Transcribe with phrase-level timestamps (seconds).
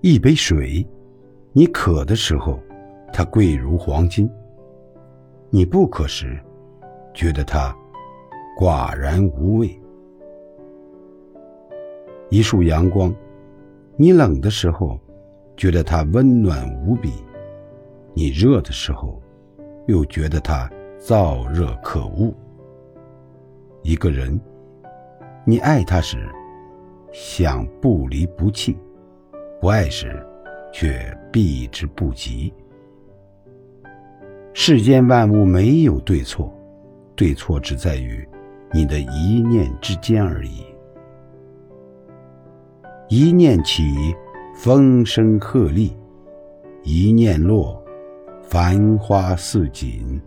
[0.00, 0.86] 一杯水，
[1.52, 2.60] 你渴的时候，
[3.12, 4.28] 它贵如黄金；
[5.50, 6.38] 你不渴时，
[7.12, 7.76] 觉得它
[8.56, 9.76] 寡然无味。
[12.30, 13.12] 一束阳光，
[13.96, 14.96] 你冷的时候，
[15.56, 17.10] 觉得它温暖无比；
[18.14, 19.20] 你热的时候，
[19.88, 22.32] 又觉得它燥热可恶。
[23.82, 24.40] 一个人，
[25.44, 26.28] 你爱他时，
[27.10, 28.76] 想不离不弃；
[29.60, 30.24] 不爱时，
[30.72, 32.52] 却避之不及。
[34.54, 36.52] 世间万物没有对错，
[37.16, 38.26] 对错只在于
[38.72, 40.64] 你的一念之间而已。
[43.08, 43.82] 一念起，
[44.54, 45.92] 风声鹤唳；
[46.84, 47.82] 一念落，
[48.42, 50.20] 繁花似锦。